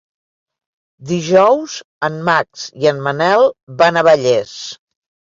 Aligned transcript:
Dijous 1.09 1.75
en 2.07 2.15
Max 2.29 2.63
i 2.85 2.89
en 2.91 3.01
Manel 3.09 3.45
van 3.83 4.01
a 4.01 4.03
Vallés. 4.09 4.55